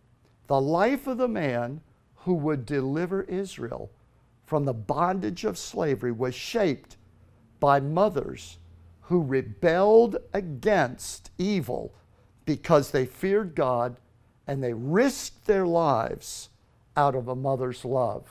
The 0.47 0.61
life 0.61 1.07
of 1.07 1.19
the 1.19 1.29
man 1.29 1.81
who 2.17 2.35
would 2.35 2.67
deliver 2.67 3.23
Israel 3.23 3.91
from 4.45 4.65
the 4.65 4.75
bondage 4.75 5.45
of 5.45 5.57
slavery 5.57 6.13
was 6.13 6.35
shaped 6.35 6.97
by 7.59 7.81
mothers 7.81 8.59
who 9.03 9.23
rebelled 9.23 10.17
against 10.33 11.31
evil 11.39 11.95
because 12.45 12.91
they 12.91 13.07
feared 13.07 13.55
God 13.55 13.97
and 14.47 14.63
they 14.63 14.73
risked 14.73 15.47
their 15.47 15.67
lives 15.67 16.49
out 16.97 17.15
of 17.15 17.29
a 17.29 17.37
mother's 17.37 17.85
love. 17.85 18.29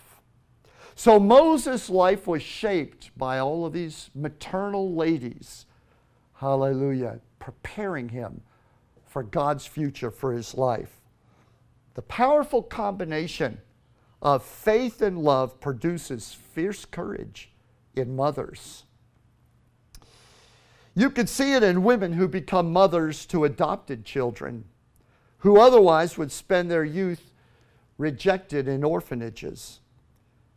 So 0.96 1.20
Moses' 1.20 1.89
life 1.89 2.27
was 2.27 2.41
shaped 2.41 3.18
by 3.18 3.39
all 3.39 3.65
of 3.65 3.74
these 3.74 4.10
maternal 4.13 4.94
ladies, 4.94 5.65
hallelujah, 6.34 7.20
preparing 7.39 8.10
him 8.10 8.41
for 9.06 9.24
God's 9.24 9.65
future 9.65 10.12
for 10.12 10.34
his 10.34 10.53
life. 10.53 11.01
The 11.96 12.01
powerful 12.03 12.62
combination 12.62 13.60
of 14.22 14.44
faith 14.44 15.01
and 15.01 15.18
love 15.18 15.60
produces 15.60 16.34
fierce 16.34 16.86
courage 16.86 17.51
in 17.96 18.15
mothers. 18.15 18.86
You 20.94 21.10
can 21.10 21.27
see 21.27 21.53
it 21.53 21.63
in 21.63 21.84
women 21.84 22.13
who 22.13 22.27
become 22.27 22.72
mothers 22.72 23.25
to 23.27 23.46
adopted 23.46 24.06
children 24.06 24.65
who 25.41 25.60
otherwise 25.60 26.18
would 26.18 26.32
spend 26.32 26.70
their 26.70 26.84
youth 26.84 27.31
rejected 28.01 28.67
in 28.67 28.84
orphanages. 28.84 29.79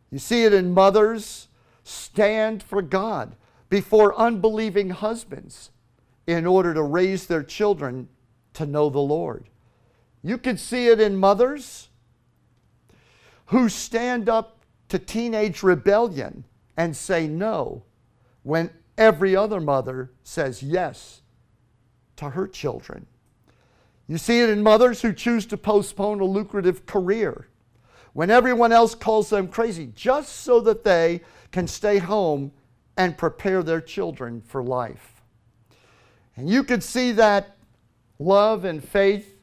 You 0.09 0.17
see 0.17 0.43
it 0.45 0.53
in 0.53 0.73
mothers 0.73 1.47
stand 1.83 2.63
for 2.63 2.81
God 2.81 3.35
before 3.69 4.19
unbelieving 4.19 4.89
husbands 4.89 5.69
in 6.25 6.47
order 6.47 6.73
to 6.73 6.81
raise 6.81 7.27
their 7.27 7.43
children 7.43 8.09
to 8.53 8.65
know 8.65 8.89
the 8.89 8.99
Lord. 8.99 9.47
You 10.23 10.39
can 10.39 10.57
see 10.57 10.87
it 10.87 10.99
in 10.99 11.17
mothers 11.17 11.89
who 13.47 13.69
stand 13.69 14.27
up 14.27 14.65
to 14.89 14.97
teenage 14.97 15.61
rebellion 15.61 16.45
and 16.75 16.97
say 16.97 17.27
no 17.27 17.83
when 18.41 18.71
every 18.97 19.35
other 19.35 19.59
mother 19.59 20.11
says 20.23 20.63
yes 20.63 21.21
to 22.15 22.31
her 22.31 22.47
children. 22.47 23.05
You 24.07 24.17
see 24.17 24.41
it 24.41 24.49
in 24.49 24.61
mothers 24.61 25.01
who 25.01 25.13
choose 25.13 25.45
to 25.47 25.57
postpone 25.57 26.19
a 26.19 26.25
lucrative 26.25 26.85
career 26.85 27.47
when 28.13 28.29
everyone 28.29 28.71
else 28.71 28.95
calls 28.95 29.29
them 29.29 29.47
crazy, 29.47 29.91
just 29.93 30.37
so 30.37 30.61
that 30.61 30.83
they 30.83 31.21
can 31.51 31.67
stay 31.67 31.97
home 31.97 32.51
and 32.97 33.17
prepare 33.17 33.61
their 33.61 33.81
children 33.81 34.41
for 34.41 34.63
life. 34.63 35.21
And 36.37 36.49
you 36.49 36.63
could 36.63 36.83
see 36.83 37.11
that 37.13 37.57
love 38.19 38.63
and 38.63 38.83
faith 38.83 39.37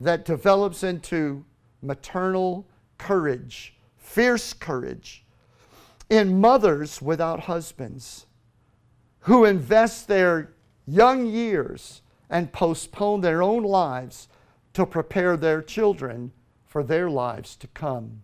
that 0.00 0.24
develops 0.24 0.82
into 0.82 1.44
maternal 1.80 2.66
courage, 2.98 3.74
fierce 3.96 4.52
courage, 4.52 5.24
in 6.10 6.40
mothers 6.40 7.00
without 7.00 7.40
husbands 7.40 8.26
who 9.20 9.44
invest 9.44 10.06
their 10.06 10.52
young 10.86 11.26
years 11.26 12.02
and 12.28 12.52
postpone 12.52 13.20
their 13.20 13.42
own 13.42 13.62
lives 13.62 14.28
to 14.74 14.84
prepare 14.84 15.36
their 15.36 15.62
children 15.62 16.32
for 16.64 16.82
their 16.82 17.08
lives 17.08 17.56
to 17.56 17.66
come. 17.68 18.22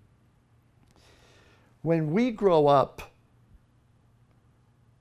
When 1.83 2.13
we 2.13 2.31
grow 2.31 2.67
up, 2.67 3.13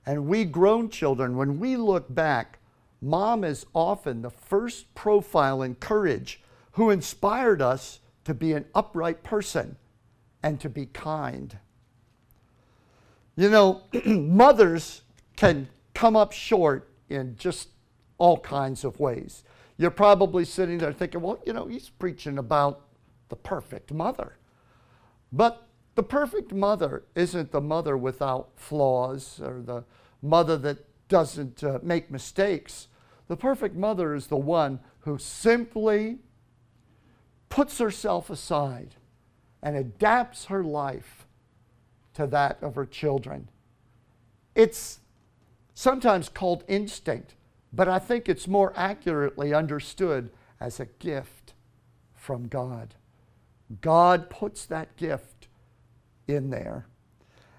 and 0.04 0.26
we 0.26 0.44
grown 0.44 0.88
children, 0.88 1.36
when 1.36 1.60
we 1.60 1.76
look 1.76 2.12
back, 2.12 2.58
mom 3.00 3.44
is 3.44 3.66
often 3.74 4.22
the 4.22 4.30
first 4.30 4.92
profile 4.94 5.62
in 5.62 5.74
courage 5.76 6.42
who 6.72 6.90
inspired 6.90 7.62
us 7.62 8.00
to 8.24 8.34
be 8.34 8.52
an 8.52 8.64
upright 8.74 9.22
person 9.22 9.76
and 10.42 10.60
to 10.60 10.68
be 10.68 10.86
kind. 10.86 11.58
You 13.36 13.50
know, 13.50 13.82
mothers 14.04 15.02
can 15.36 15.68
come 15.94 16.16
up 16.16 16.32
short 16.32 16.88
in 17.08 17.36
just 17.36 17.68
all 18.22 18.38
kinds 18.38 18.84
of 18.84 19.00
ways. 19.00 19.42
You're 19.76 19.90
probably 19.90 20.44
sitting 20.44 20.78
there 20.78 20.92
thinking, 20.92 21.22
well, 21.22 21.42
you 21.44 21.52
know, 21.52 21.66
he's 21.66 21.88
preaching 21.88 22.38
about 22.38 22.82
the 23.30 23.34
perfect 23.34 23.92
mother. 23.92 24.36
But 25.32 25.66
the 25.96 26.04
perfect 26.04 26.52
mother 26.52 27.02
isn't 27.16 27.50
the 27.50 27.60
mother 27.60 27.96
without 27.96 28.50
flaws 28.54 29.40
or 29.42 29.60
the 29.60 29.82
mother 30.22 30.56
that 30.58 30.86
doesn't 31.08 31.64
uh, 31.64 31.80
make 31.82 32.12
mistakes. 32.12 32.86
The 33.26 33.36
perfect 33.36 33.74
mother 33.74 34.14
is 34.14 34.28
the 34.28 34.36
one 34.36 34.78
who 35.00 35.18
simply 35.18 36.18
puts 37.48 37.78
herself 37.78 38.30
aside 38.30 38.94
and 39.64 39.74
adapts 39.74 40.44
her 40.44 40.62
life 40.62 41.26
to 42.14 42.28
that 42.28 42.62
of 42.62 42.76
her 42.76 42.86
children. 42.86 43.48
It's 44.54 45.00
sometimes 45.74 46.28
called 46.28 46.62
instinct, 46.68 47.34
but 47.72 47.88
I 47.88 47.98
think 47.98 48.28
it's 48.28 48.46
more 48.46 48.72
accurately 48.76 49.54
understood 49.54 50.30
as 50.60 50.78
a 50.78 50.86
gift 50.86 51.54
from 52.14 52.48
God. 52.48 52.94
God 53.80 54.28
puts 54.28 54.66
that 54.66 54.96
gift 54.96 55.48
in 56.28 56.50
there. 56.50 56.86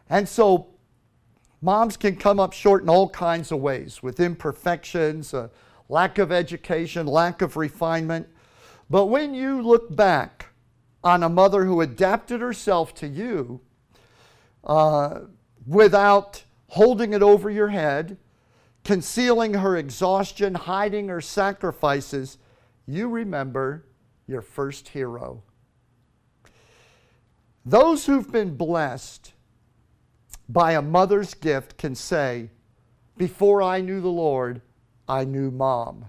And 0.09 0.29
so 0.29 0.67
moms 1.61 1.97
can 1.97 2.15
come 2.15 2.39
up 2.39 2.53
short 2.53 2.83
in 2.83 2.89
all 2.89 3.09
kinds 3.09 3.51
of 3.51 3.59
ways 3.59 4.03
with 4.03 4.19
imperfections, 4.19 5.33
lack 5.89 6.17
of 6.17 6.31
education, 6.31 7.07
lack 7.07 7.41
of 7.41 7.57
refinement. 7.57 8.27
But 8.89 9.07
when 9.07 9.33
you 9.33 9.61
look 9.61 9.95
back 9.95 10.47
on 11.03 11.23
a 11.23 11.29
mother 11.29 11.65
who 11.65 11.81
adapted 11.81 12.41
herself 12.41 12.93
to 12.95 13.07
you 13.07 13.61
uh, 14.63 15.21
without 15.65 16.43
holding 16.67 17.13
it 17.13 17.23
over 17.23 17.49
your 17.49 17.69
head, 17.69 18.17
concealing 18.83 19.55
her 19.55 19.77
exhaustion, 19.77 20.55
hiding 20.55 21.07
her 21.07 21.21
sacrifices, 21.21 22.37
you 22.85 23.07
remember 23.07 23.85
your 24.27 24.41
first 24.41 24.89
hero. 24.89 25.43
Those 27.65 28.05
who've 28.05 28.31
been 28.31 28.57
blessed 28.57 29.33
by 30.49 30.73
a 30.73 30.81
mother's 30.81 31.33
gift 31.33 31.77
can 31.77 31.95
say, 31.95 32.49
Before 33.17 33.61
I 33.61 33.79
knew 33.79 34.01
the 34.01 34.09
Lord, 34.09 34.61
I 35.07 35.23
knew 35.23 35.49
mom 35.49 36.05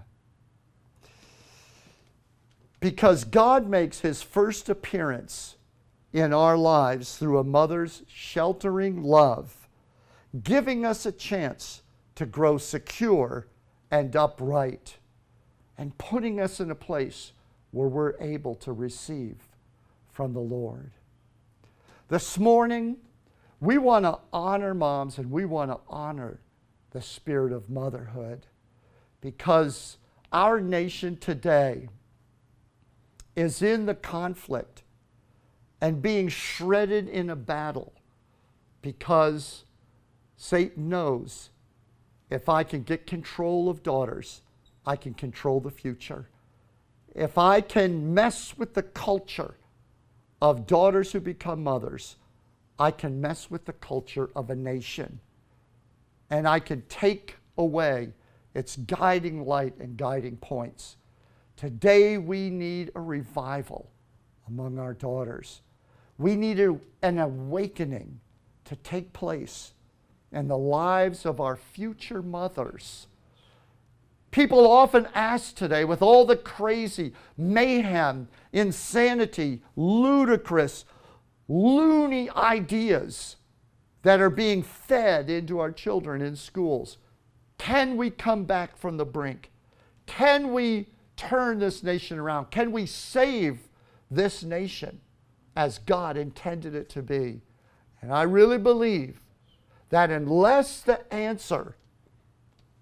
because 2.85 3.23
God 3.23 3.67
makes 3.67 4.01
his 4.01 4.21
first 4.21 4.69
appearance 4.69 5.55
in 6.13 6.31
our 6.31 6.55
lives 6.55 7.17
through 7.17 7.39
a 7.39 7.43
mother's 7.43 8.03
sheltering 8.07 9.01
love, 9.01 9.67
giving 10.43 10.85
us 10.85 11.03
a 11.03 11.11
chance 11.11 11.81
to 12.15 12.25
grow 12.25 12.57
secure 12.57 13.47
and 13.91 14.15
upright, 14.15 14.97
and 15.77 15.97
putting 15.97 16.39
us 16.39 16.59
in 16.59 16.71
a 16.71 16.75
place 16.75 17.33
where 17.71 17.87
we're 17.87 18.15
able 18.19 18.55
to 18.55 18.71
receive 18.71 19.35
from 20.11 20.33
the 20.33 20.39
Lord. 20.39 20.91
This 22.07 22.37
morning, 22.37 22.97
we 23.59 23.77
want 23.77 24.05
to 24.05 24.19
honor 24.31 24.73
moms 24.73 25.17
and 25.17 25.29
we 25.29 25.45
want 25.45 25.71
to 25.71 25.79
honor 25.89 26.39
the 26.91 27.01
spirit 27.01 27.51
of 27.51 27.69
motherhood 27.69 28.45
because 29.19 29.97
our 30.31 30.61
nation 30.61 31.17
today 31.17 31.89
is 33.35 33.61
in 33.61 33.85
the 33.85 33.95
conflict 33.95 34.83
and 35.81 36.01
being 36.01 36.29
shredded 36.29 37.09
in 37.09 37.29
a 37.29 37.35
battle 37.35 37.93
because 38.81 39.65
Satan 40.37 40.89
knows 40.89 41.49
if 42.29 42.49
I 42.49 42.63
can 42.63 42.83
get 42.83 43.05
control 43.05 43.69
of 43.69 43.83
daughters, 43.83 44.41
I 44.85 44.95
can 44.95 45.13
control 45.13 45.59
the 45.59 45.71
future. 45.71 46.29
If 47.13 47.37
I 47.37 47.61
can 47.61 48.13
mess 48.13 48.57
with 48.57 48.73
the 48.73 48.83
culture 48.83 49.55
of 50.41 50.67
daughters 50.67 51.11
who 51.11 51.19
become 51.19 51.63
mothers, 51.63 52.17
I 52.77 52.91
can 52.91 53.21
mess 53.21 53.49
with 53.49 53.65
the 53.65 53.73
culture 53.73 54.29
of 54.35 54.49
a 54.49 54.55
nation. 54.55 55.19
And 56.29 56.47
I 56.47 56.59
can 56.59 56.81
take 56.89 57.37
away 57.57 58.13
its 58.53 58.75
guiding 58.75 59.45
light 59.45 59.77
and 59.79 59.95
guiding 59.95 60.37
points. 60.37 60.97
Today, 61.55 62.17
we 62.17 62.49
need 62.49 62.91
a 62.95 63.01
revival 63.01 63.89
among 64.47 64.77
our 64.77 64.93
daughters. 64.93 65.61
We 66.17 66.35
need 66.35 66.59
a, 66.59 66.77
an 67.01 67.19
awakening 67.19 68.19
to 68.65 68.75
take 68.77 69.13
place 69.13 69.73
in 70.31 70.47
the 70.47 70.57
lives 70.57 71.25
of 71.25 71.39
our 71.39 71.55
future 71.55 72.21
mothers. 72.21 73.07
People 74.31 74.69
often 74.69 75.07
ask 75.15 75.55
today, 75.55 75.85
with 75.85 76.01
all 76.01 76.25
the 76.25 76.35
crazy 76.35 77.13
mayhem, 77.37 78.27
insanity, 78.51 79.61
ludicrous, 79.77 80.83
loony 81.47 82.29
ideas 82.31 83.37
that 84.01 84.19
are 84.19 84.29
being 84.29 84.61
fed 84.61 85.29
into 85.29 85.59
our 85.59 85.71
children 85.71 86.21
in 86.21 86.35
schools, 86.35 86.97
can 87.57 87.95
we 87.95 88.09
come 88.09 88.43
back 88.43 88.75
from 88.75 88.97
the 88.97 89.05
brink? 89.05 89.51
Can 90.05 90.51
we 90.51 90.87
turn 91.15 91.59
this 91.59 91.81
nation 91.81 92.19
around? 92.19 92.51
Can 92.51 92.71
we 92.71 92.85
save 92.85 93.69
this 94.11 94.43
nation 94.43 94.99
as 95.55 95.79
God 95.79 96.17
intended 96.17 96.75
it 96.75 96.89
to 96.89 97.01
be? 97.01 97.41
And 98.01 98.13
I 98.13 98.23
really 98.23 98.57
believe 98.57 99.21
that 99.95 100.11
unless 100.11 100.81
the 100.81 101.13
answer 101.13 101.73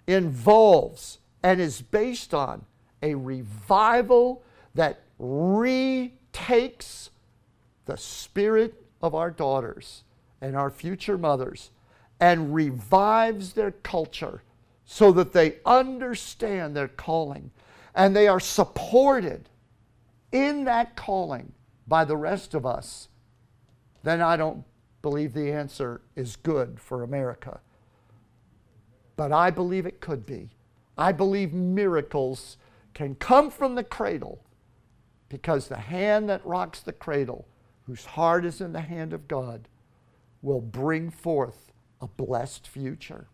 involves 0.07 1.19
and 1.43 1.61
is 1.61 1.79
based 1.79 2.33
on 2.33 2.65
a 3.03 3.13
revival 3.13 4.41
that 4.73 5.03
retakes 5.19 7.11
the 7.85 7.95
spirit 7.95 8.73
of 8.99 9.13
our 9.13 9.29
daughters 9.29 10.03
and 10.41 10.55
our 10.55 10.71
future 10.71 11.15
mothers 11.15 11.69
and 12.19 12.55
revives 12.55 13.53
their 13.53 13.73
culture 13.83 14.41
so 14.83 15.11
that 15.11 15.33
they 15.33 15.57
understand 15.67 16.75
their 16.75 16.87
calling 16.87 17.51
and 17.93 18.15
they 18.15 18.27
are 18.27 18.39
supported 18.39 19.49
in 20.31 20.63
that 20.63 20.95
calling 20.95 21.51
by 21.87 22.03
the 22.05 22.17
rest 22.17 22.55
of 22.55 22.65
us, 22.65 23.07
then 24.01 24.19
I 24.19 24.35
don't 24.35 24.63
believe 25.03 25.33
the 25.33 25.51
answer 25.51 26.01
is 26.15 26.35
good 26.37 26.79
for 26.79 27.03
America. 27.03 27.59
But 29.15 29.31
I 29.31 29.51
believe 29.51 29.85
it 29.85 30.01
could 30.01 30.25
be. 30.25 30.49
I 30.97 31.11
believe 31.11 31.53
miracles 31.53 32.57
can 32.95 33.13
come 33.15 33.51
from 33.51 33.75
the 33.75 33.83
cradle 33.83 34.43
because 35.29 35.67
the 35.67 35.77
hand 35.77 36.29
that 36.29 36.45
rocks 36.45 36.79
the 36.79 36.93
cradle, 36.93 37.47
whose 37.85 38.05
heart 38.05 38.45
is 38.45 38.61
in 38.61 38.71
the 38.71 38.81
hand 38.81 39.13
of 39.13 39.27
God, 39.27 39.67
will 40.41 40.61
bring 40.61 41.09
forth 41.09 41.71
a 42.01 42.07
blessed 42.07 42.67
future. 42.67 43.27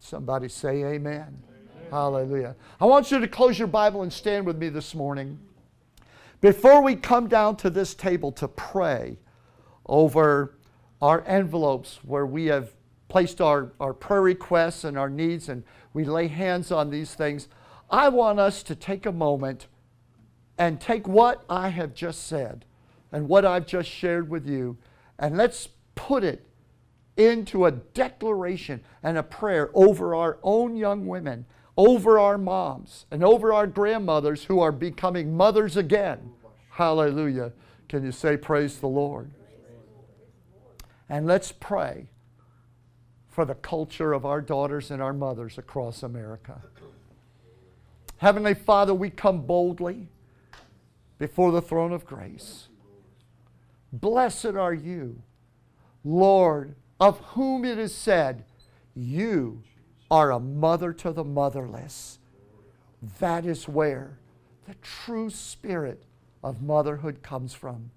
Somebody 0.00 0.48
say 0.48 0.84
amen. 0.84 1.42
Hallelujah. 1.90 2.56
I 2.80 2.86
want 2.86 3.10
you 3.10 3.20
to 3.20 3.28
close 3.28 3.58
your 3.58 3.68
Bible 3.68 4.02
and 4.02 4.12
stand 4.12 4.46
with 4.46 4.56
me 4.56 4.70
this 4.70 4.94
morning. 4.94 5.38
Before 6.40 6.82
we 6.82 6.96
come 6.96 7.28
down 7.28 7.56
to 7.56 7.70
this 7.70 7.94
table 7.94 8.32
to 8.32 8.48
pray 8.48 9.18
over 9.86 10.54
our 11.02 11.24
envelopes 11.26 11.98
where 12.04 12.24
we 12.24 12.46
have 12.46 12.72
placed 13.08 13.40
our, 13.40 13.72
our 13.80 13.92
prayer 13.92 14.22
requests 14.22 14.84
and 14.84 14.96
our 14.96 15.10
needs 15.10 15.48
and 15.48 15.64
we 15.92 16.04
lay 16.04 16.28
hands 16.28 16.70
on 16.70 16.88
these 16.88 17.14
things, 17.14 17.48
I 17.90 18.08
want 18.08 18.38
us 18.38 18.62
to 18.62 18.74
take 18.74 19.04
a 19.04 19.12
moment 19.12 19.66
and 20.56 20.80
take 20.80 21.06
what 21.08 21.44
I 21.50 21.68
have 21.70 21.92
just 21.92 22.26
said 22.26 22.64
and 23.10 23.28
what 23.28 23.44
I've 23.44 23.66
just 23.66 23.90
shared 23.90 24.30
with 24.30 24.46
you, 24.46 24.78
and 25.18 25.36
let's 25.36 25.68
put 25.94 26.24
it 26.24 26.46
into 27.16 27.66
a 27.66 27.70
declaration 27.70 28.80
and 29.02 29.18
a 29.18 29.22
prayer 29.22 29.70
over 29.74 30.14
our 30.14 30.38
own 30.42 30.76
young 30.76 31.06
women, 31.06 31.44
over 31.76 32.18
our 32.18 32.38
moms, 32.38 33.04
and 33.10 33.22
over 33.22 33.52
our 33.52 33.66
grandmothers 33.66 34.44
who 34.44 34.60
are 34.60 34.72
becoming 34.72 35.36
mothers 35.36 35.76
again. 35.76 36.32
Hallelujah. 36.70 37.52
Can 37.88 38.02
you 38.04 38.12
say, 38.12 38.38
Praise 38.38 38.78
the 38.78 38.88
Lord? 38.88 39.30
And 41.12 41.26
let's 41.26 41.52
pray 41.52 42.06
for 43.28 43.44
the 43.44 43.54
culture 43.54 44.14
of 44.14 44.24
our 44.24 44.40
daughters 44.40 44.90
and 44.90 45.02
our 45.02 45.12
mothers 45.12 45.58
across 45.58 46.02
America. 46.02 46.62
Heavenly 48.16 48.54
Father, 48.54 48.94
we 48.94 49.10
come 49.10 49.42
boldly 49.42 50.08
before 51.18 51.52
the 51.52 51.60
throne 51.60 51.92
of 51.92 52.06
grace. 52.06 52.68
Blessed 53.92 54.56
are 54.56 54.72
you, 54.72 55.20
Lord, 56.02 56.76
of 56.98 57.18
whom 57.18 57.66
it 57.66 57.76
is 57.76 57.94
said, 57.94 58.46
You 58.94 59.64
are 60.10 60.30
a 60.30 60.40
mother 60.40 60.94
to 60.94 61.12
the 61.12 61.24
motherless. 61.24 62.20
That 63.20 63.44
is 63.44 63.68
where 63.68 64.18
the 64.66 64.76
true 64.80 65.28
spirit 65.28 66.04
of 66.42 66.62
motherhood 66.62 67.22
comes 67.22 67.52
from. 67.52 67.90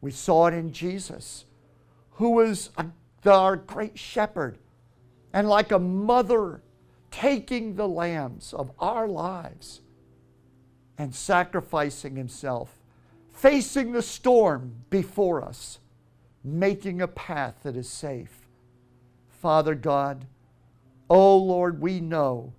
We 0.00 0.12
saw 0.12 0.46
it 0.46 0.54
in 0.54 0.72
Jesus, 0.72 1.46
who 2.20 2.32
was 2.32 2.68
a, 2.76 2.84
our 3.30 3.56
great 3.56 3.98
shepherd, 3.98 4.58
and 5.32 5.48
like 5.48 5.72
a 5.72 5.78
mother 5.78 6.60
taking 7.10 7.76
the 7.76 7.88
lambs 7.88 8.52
of 8.52 8.70
our 8.78 9.08
lives 9.08 9.80
and 10.98 11.14
sacrificing 11.14 12.16
himself, 12.16 12.78
facing 13.32 13.92
the 13.92 14.02
storm 14.02 14.70
before 14.90 15.42
us, 15.42 15.78
making 16.44 17.00
a 17.00 17.08
path 17.08 17.54
that 17.62 17.74
is 17.74 17.88
safe. 17.88 18.46
Father 19.30 19.74
God, 19.74 20.26
oh 21.08 21.38
Lord, 21.38 21.80
we 21.80 22.00
know 22.00 22.52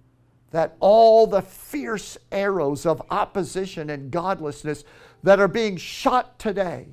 that 0.49 0.75
all 0.79 1.27
the 1.27 1.43
fierce 1.43 2.17
arrows 2.31 2.87
of 2.87 2.99
opposition 3.11 3.91
and 3.91 4.09
godlessness 4.09 4.83
that 5.21 5.39
are 5.39 5.47
being 5.47 5.77
shot 5.77 6.39
today 6.39 6.87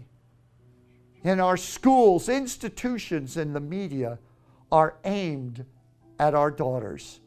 in 1.24 1.40
our 1.40 1.56
schools, 1.56 2.28
institutions, 2.28 3.36
and 3.36 3.54
the 3.54 3.60
media 3.60 4.18
are 4.70 4.96
aimed 5.04 5.64
at 6.18 6.34
our 6.34 6.50
daughters, 6.50 7.20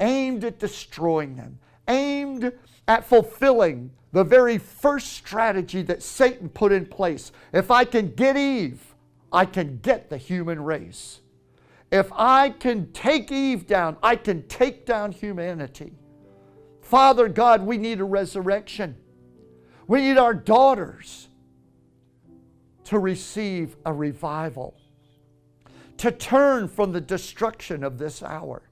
aimed 0.00 0.44
at 0.44 0.58
destroying 0.58 1.36
them, 1.36 1.58
aimed 1.88 2.52
at 2.88 3.04
fulfilling 3.04 3.90
the 4.12 4.24
very 4.24 4.58
first 4.58 5.12
strategy 5.12 5.82
that 5.82 6.02
Satan 6.02 6.48
put 6.48 6.72
in 6.72 6.86
place. 6.86 7.32
If 7.52 7.70
I 7.70 7.84
can 7.84 8.14
get 8.14 8.36
Eve, 8.36 8.94
I 9.32 9.44
can 9.44 9.78
get 9.78 10.08
the 10.08 10.16
human 10.16 10.62
race. 10.62 11.20
If 11.90 12.12
I 12.12 12.50
can 12.50 12.92
take 12.92 13.30
Eve 13.32 13.66
down, 13.66 13.96
I 14.02 14.16
can 14.16 14.46
take 14.46 14.86
down 14.86 15.12
humanity. 15.12 15.92
Father 16.80 17.28
God, 17.28 17.62
we 17.62 17.78
need 17.78 18.00
a 18.00 18.04
resurrection. 18.04 18.96
We 19.86 20.00
need 20.00 20.18
our 20.18 20.34
daughters 20.34 21.28
to 22.84 22.98
receive 22.98 23.76
a 23.84 23.92
revival, 23.92 24.74
to 25.96 26.10
turn 26.10 26.68
from 26.68 26.92
the 26.92 27.00
destruction 27.00 27.82
of 27.82 27.98
this 27.98 28.22
hour, 28.22 28.62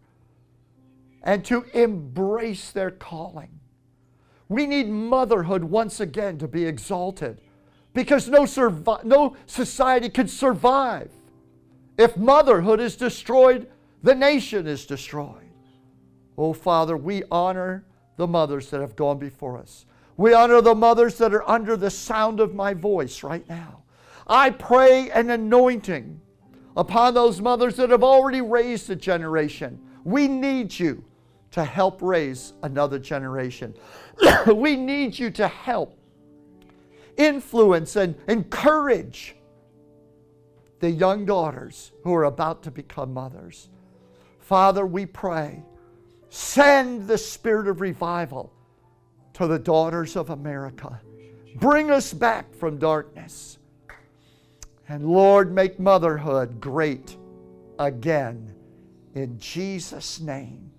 and 1.23 1.45
to 1.45 1.65
embrace 1.73 2.73
their 2.73 2.91
calling. 2.91 3.61
We 4.49 4.67
need 4.67 4.89
motherhood 4.89 5.65
once 5.65 6.01
again 6.01 6.37
to 6.39 6.49
be 6.49 6.65
exalted 6.65 7.41
because 7.95 8.29
no, 8.29 8.43
survi- 8.43 9.05
no 9.05 9.37
society 9.47 10.09
could 10.09 10.29
survive. 10.29 11.11
If 11.97 12.17
motherhood 12.17 12.81
is 12.81 12.97
destroyed, 12.97 13.69
the 14.03 14.15
nation 14.15 14.67
is 14.67 14.85
destroyed. 14.85 15.49
Oh, 16.37 16.53
Father, 16.53 16.97
we 16.97 17.23
honor 17.31 17.85
the 18.17 18.27
mothers 18.27 18.71
that 18.71 18.81
have 18.81 18.97
gone 18.97 19.19
before 19.19 19.59
us. 19.59 19.87
We 20.17 20.35
honor 20.35 20.61
the 20.61 20.75
mothers 20.75 21.19
that 21.19 21.35
are 21.35 21.49
under 21.49 21.77
the 21.77 21.91
sound 21.91 22.41
of 22.41 22.55
my 22.55 22.75
voice 22.75 23.23
right 23.23 23.47
now. 23.49 23.82
I 24.27 24.51
pray 24.51 25.11
an 25.11 25.31
anointing 25.31 26.21
upon 26.77 27.15
those 27.15 27.41
mothers 27.41 27.77
that 27.77 27.91
have 27.91 28.05
already 28.05 28.41
raised 28.41 28.89
a 28.91 28.97
generation. 28.97 29.81
We 30.05 30.29
need 30.29 30.79
you 30.79 31.05
to 31.53 31.65
help 31.65 32.01
raise 32.01 32.55
another 32.63 32.99
generation. 32.99 33.75
we 34.47 34.77
need 34.77 35.19
you 35.19 35.31
to 35.33 35.49
help 35.49 35.99
influence 37.17 37.97
and 37.97 38.17
encourage 38.27 39.37
the 40.81 40.91
young 40.91 41.25
daughters 41.25 41.93
who 42.03 42.15
are 42.15 42.25
about 42.25 42.63
to 42.65 42.71
become 42.71 43.13
mothers. 43.13 43.69
Father, 44.41 44.85
we 44.85 45.07
pray, 45.07 45.63
send 46.29 47.07
the 47.07 47.19
spirit 47.19 47.69
of 47.69 47.81
revival 47.81 48.53
to 49.35 49.47
the 49.47 49.59
daughters 49.59 50.17
of 50.17 50.31
America. 50.31 51.01
Bring 51.57 51.91
us 51.91 52.13
back 52.13 52.55
from 52.55 52.79
darkness. 52.79 53.59
And 54.89 55.07
Lord, 55.07 55.53
make 55.53 55.79
motherhood 55.79 56.61
great 56.61 57.17
again. 57.79 58.55
In 59.15 59.39
Jesus' 59.39 60.21
name, 60.21 60.71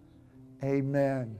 amen. 0.63 1.38